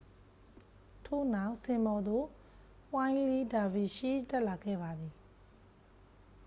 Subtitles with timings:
[1.05, 2.25] ထို့နောက် စင်ပေါ်သို့
[2.93, 5.13] ဝှိုင်းလီးလ်ဒါဗီရှီးစ် တက်လာခဲ့ပါသည်